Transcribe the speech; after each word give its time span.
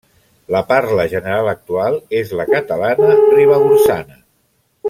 La 0.53 0.61
parla 0.71 1.05
general 1.11 1.51
actual 1.51 1.99
és 2.23 2.33
la 2.41 2.49
catalana 2.55 3.13
ribagorçana. 3.37 4.21